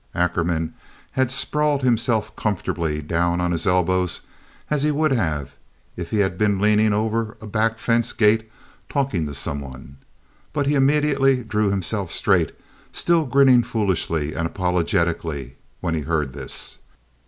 Ackerman 0.15 0.73
had 1.11 1.31
sprawled 1.31 1.83
himself 1.83 2.35
comfortably 2.35 3.03
down 3.03 3.39
on 3.39 3.51
his 3.51 3.67
elbows 3.67 4.21
as 4.71 4.81
he 4.81 4.89
would 4.89 5.11
have 5.11 5.53
if 5.95 6.09
he 6.09 6.17
had 6.17 6.39
been 6.39 6.59
leaning 6.59 6.91
over 6.91 7.37
a 7.39 7.45
back 7.45 7.77
fence 7.77 8.11
gate 8.11 8.49
talking 8.89 9.27
to 9.27 9.35
some 9.35 9.61
one, 9.61 9.97
but 10.53 10.65
he 10.65 10.73
immediately 10.73 11.43
drew 11.43 11.69
himself 11.69 12.11
straight, 12.11 12.51
still 12.91 13.27
grinning 13.27 13.61
foolishly 13.61 14.33
and 14.33 14.47
apologetically, 14.47 15.57
when 15.81 15.93
he 15.93 16.01
heard 16.01 16.33
this. 16.33 16.79